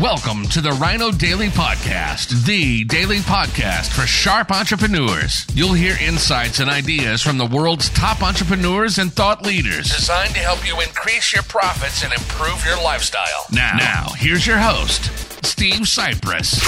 [0.00, 5.46] Welcome to the Rhino Daily Podcast, the daily podcast for sharp entrepreneurs.
[5.54, 10.40] You'll hear insights and ideas from the world's top entrepreneurs and thought leaders designed to
[10.40, 13.46] help you increase your profits and improve your lifestyle.
[13.52, 15.04] Now, now here's your host,
[15.46, 16.58] Steve Sipress.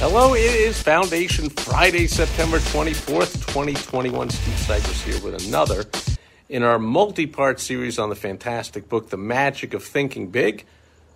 [0.00, 4.30] Hello, it is Foundation Friday, September 24th, 2021.
[4.30, 5.84] Steve Sipress here with another
[6.48, 10.64] in our multi part series on the fantastic book, The Magic of Thinking Big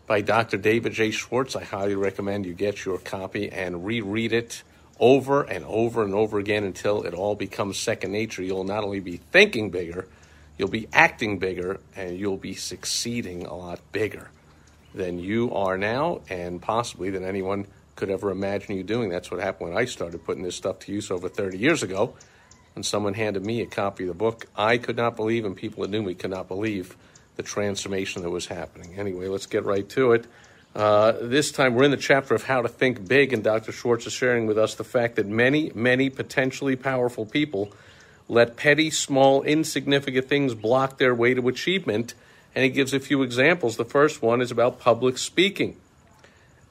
[0.06, 0.58] by Dr.
[0.58, 1.10] David J.
[1.10, 1.56] Schwartz.
[1.56, 4.62] I highly recommend you get your copy and reread it
[5.00, 8.42] over and over and over again until it all becomes second nature.
[8.42, 10.06] You'll not only be thinking bigger,
[10.58, 14.28] you'll be acting bigger, and you'll be succeeding a lot bigger
[14.94, 19.08] than you are now, and possibly than anyone could ever imagine you doing.
[19.08, 22.14] That's what happened when I started putting this stuff to use over 30 years ago
[22.74, 25.82] when someone handed me a copy of the book, I could not believe, and people
[25.82, 26.96] that knew me could not believe
[27.36, 28.98] the transformation that was happening.
[28.98, 30.26] Anyway, let's get right to it.
[30.74, 33.72] Uh, this time we're in the chapter of how to think big, and Dr.
[33.72, 37.72] Schwartz is sharing with us the fact that many, many potentially powerful people
[38.28, 42.14] let petty, small, insignificant things block their way to achievement.
[42.54, 43.76] And he gives a few examples.
[43.76, 45.76] The first one is about public speaking.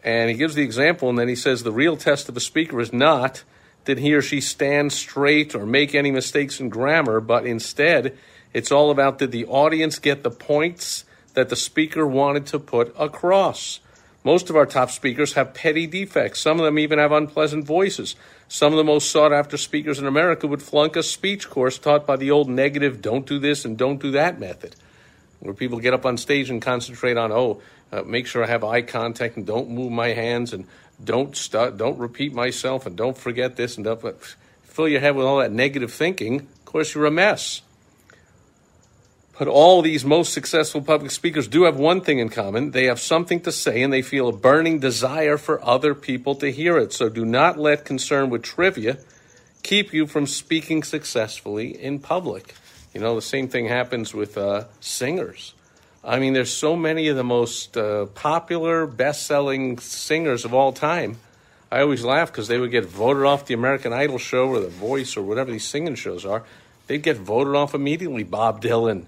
[0.03, 2.79] And he gives the example, and then he says the real test of a speaker
[2.79, 3.43] is not
[3.85, 8.17] did he or she stand straight or make any mistakes in grammar, but instead,
[8.53, 12.93] it's all about did the audience get the points that the speaker wanted to put
[12.99, 13.79] across.
[14.23, 16.39] Most of our top speakers have petty defects.
[16.39, 18.15] Some of them even have unpleasant voices.
[18.47, 22.05] Some of the most sought after speakers in America would flunk a speech course taught
[22.05, 24.75] by the old negative, don't do this and don't do that method,
[25.39, 28.63] where people get up on stage and concentrate on, oh, uh, make sure I have
[28.63, 30.67] eye contact and don't move my hands and
[31.03, 34.01] don't start, don't repeat myself, and don't forget this, and don't
[34.63, 36.41] fill your head with all that negative thinking.
[36.41, 37.61] Of course, you're a mess.
[39.41, 42.71] But all these most successful public speakers do have one thing in common.
[42.71, 46.51] They have something to say and they feel a burning desire for other people to
[46.51, 46.93] hear it.
[46.93, 48.99] So do not let concern with trivia
[49.63, 52.53] keep you from speaking successfully in public.
[52.93, 55.55] You know, the same thing happens with uh, singers.
[56.03, 61.17] I mean, there's so many of the most uh, popular, best-selling singers of all time.
[61.71, 64.67] I always laugh because they would get voted off the American Idol show or The
[64.67, 66.43] Voice or whatever these singing shows are.
[66.87, 68.23] They'd get voted off immediately.
[68.23, 69.05] Bob Dylan,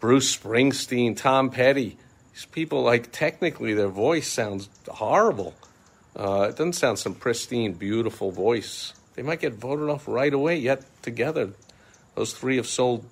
[0.00, 1.96] Bruce Springsteen, Tom Petty.
[2.32, 5.54] These people, like, technically their voice sounds horrible.
[6.16, 8.92] Uh, it doesn't sound some pristine, beautiful voice.
[9.14, 11.50] They might get voted off right away, yet together,
[12.16, 13.06] those three have sold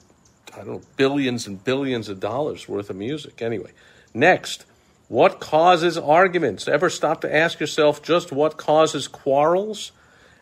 [0.57, 3.43] I don't know, billions and billions of dollars worth of music.
[3.43, 3.73] Anyway,
[4.15, 4.65] next,
[5.09, 6.67] what causes arguments?
[6.67, 9.93] Ever stop to ask yourself just what causes quarrels?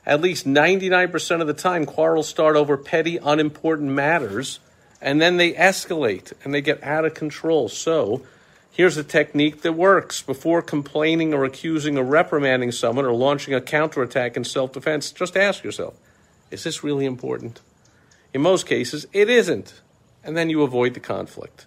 [0.06, 4.60] At least 99% of the time, quarrels start over petty, unimportant matters,
[5.00, 7.68] and then they escalate and they get out of control.
[7.68, 8.22] So,
[8.70, 10.22] here's a technique that works.
[10.22, 15.36] Before complaining or accusing or reprimanding someone or launching a counterattack in self defense, just
[15.36, 15.94] ask yourself
[16.50, 17.60] is this really important?
[18.32, 19.80] In most cases, it isn't
[20.24, 21.66] and then you avoid the conflict.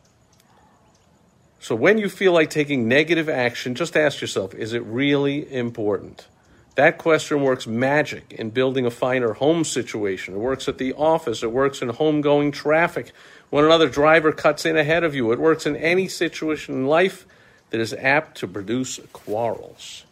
[1.59, 6.27] So when you feel like taking negative action, just ask yourself is it really important?
[6.75, 10.35] That question works magic in building a finer home situation.
[10.35, 11.41] It works at the office.
[11.41, 13.11] It works in homegoing traffic.
[13.49, 17.25] When another driver cuts in ahead of you, it works in any situation in life
[17.71, 20.05] that is apt to produce quarrels.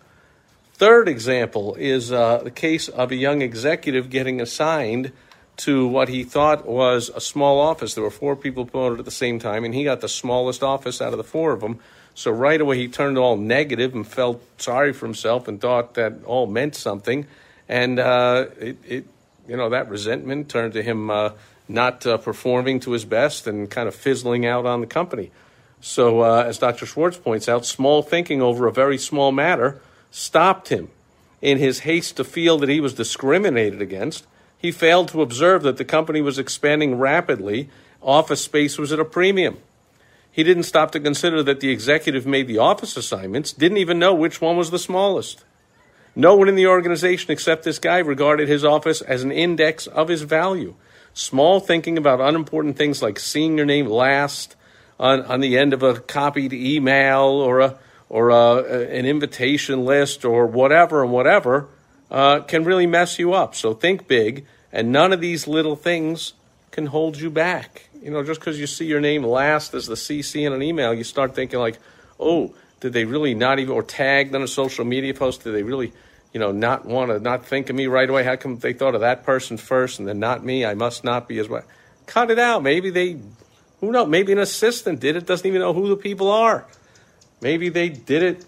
[0.74, 5.12] Third example is uh, the case of a young executive getting assigned
[5.58, 7.94] to what he thought was a small office.
[7.94, 11.02] There were four people promoted at the same time, and he got the smallest office
[11.02, 11.80] out of the four of them.
[12.14, 16.24] So right away he turned all negative and felt sorry for himself and thought that
[16.26, 17.28] all meant something,
[17.68, 19.06] and uh, it, it,
[19.48, 21.32] you know, that resentment turned to him uh,
[21.68, 25.32] not uh, performing to his best and kind of fizzling out on the company.
[25.82, 26.86] So uh, as Dr.
[26.86, 30.90] Schwartz points out, small thinking over a very small matter stopped him
[31.42, 34.26] in his haste to feel that he was discriminated against
[34.58, 37.70] he failed to observe that the company was expanding rapidly,
[38.02, 39.58] office space was at a premium.
[40.32, 44.14] He didn't stop to consider that the executive made the office assignments, didn't even know
[44.14, 45.46] which one was the smallest.
[46.16, 50.08] No one in the organization except this guy regarded his office as an index of
[50.08, 50.76] his value.
[51.14, 54.56] Small thinking about unimportant things like seeing your name last
[55.00, 57.78] on, on the end of a copied email or a
[58.08, 58.58] or a,
[58.90, 61.68] an invitation list or whatever and whatever
[62.12, 63.56] uh, can really mess you up.
[63.56, 66.34] So think big, and none of these little things
[66.72, 67.90] can hold you back.
[68.02, 70.94] You know, just because you see your name last as the CC in an email,
[70.94, 71.80] you start thinking like,
[72.20, 75.64] oh, did they really not even, or tagged on a social media post, did they
[75.64, 75.92] really,
[76.34, 78.24] you know, not want to not think of me right away?
[78.24, 80.66] How come they thought of that person first and then not me?
[80.66, 81.64] I must not be as well.
[82.06, 82.62] Cut it out.
[82.62, 83.18] Maybe they,
[83.80, 84.08] Who knows?
[84.08, 86.68] Maybe an assistant did it, doesn't even know who the people are.
[87.42, 88.46] Maybe they did it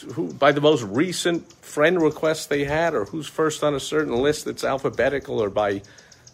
[0.00, 4.14] who, by the most recent friend request they had, or who's first on a certain
[4.14, 5.82] list that's alphabetical, or by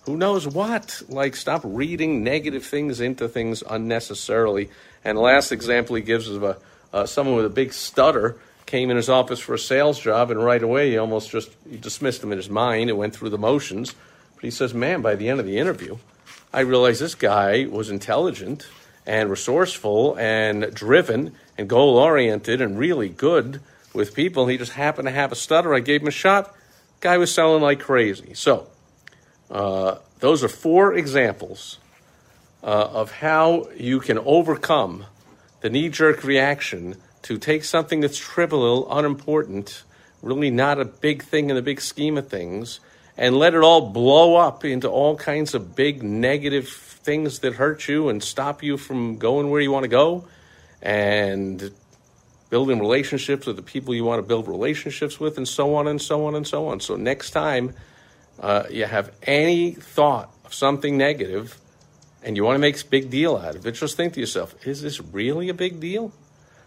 [0.03, 1.03] who knows what.
[1.09, 4.71] Like, stop reading negative things into things unnecessarily.
[5.05, 6.57] And the last example he gives is of a,
[6.93, 8.37] uh, someone with a big stutter
[8.67, 11.77] came in his office for a sales job, and right away he almost just he
[11.77, 13.95] dismissed him in his mind and went through the motions.
[14.35, 15.99] But he says, man, by the end of the interview,
[16.53, 18.67] I realized this guy was intelligent
[19.07, 23.61] and resourceful and driven and goal oriented and really good
[23.95, 24.47] with people.
[24.47, 25.75] He just happened to have a stutter.
[25.75, 26.55] I gave him a shot.
[27.01, 28.35] Guy was selling like crazy.
[28.35, 28.67] So,
[29.51, 31.79] uh, those are four examples
[32.63, 35.05] uh, of how you can overcome
[35.61, 39.85] the knee jerk reaction to take something that's trivial, unimportant,
[40.23, 42.81] really not a big thing in the big scheme of things,
[43.17, 47.89] and let it all blow up into all kinds of big negative things that hurt
[47.89, 50.27] you and stop you from going where you want to go
[50.83, 51.71] and
[52.51, 56.01] building relationships with the people you want to build relationships with, and so on and
[56.01, 56.81] so on and so on.
[56.81, 57.75] So, next time
[58.41, 61.59] uh, you have any thought of something negative
[62.23, 64.55] and you want to make a big deal out of it, just think to yourself,
[64.67, 66.13] is this really a big deal?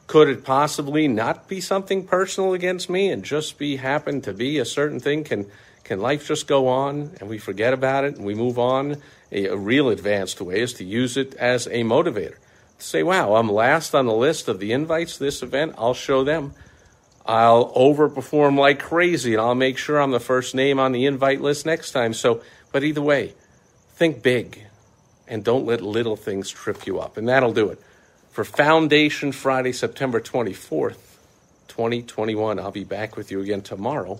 [0.07, 4.57] Could it possibly not be something personal against me and just be happen to be
[4.57, 5.23] a certain thing?
[5.23, 5.45] Can
[5.83, 9.01] can life just go on and we forget about it and we move on?
[9.31, 12.35] A, a real advanced way is to use it as a motivator.
[12.77, 15.75] Say, wow, I'm last on the list of the invites to this event.
[15.77, 16.53] I'll show them.
[17.25, 21.41] I'll overperform like crazy and I'll make sure I'm the first name on the invite
[21.41, 22.13] list next time.
[22.13, 22.41] So,
[22.71, 23.33] but either way,
[23.93, 24.63] think big
[25.27, 27.17] and don't let little things trip you up.
[27.17, 27.81] And that'll do it
[28.31, 31.17] for Foundation Friday, September 24th,
[31.67, 32.59] 2021.
[32.59, 34.19] I'll be back with you again tomorrow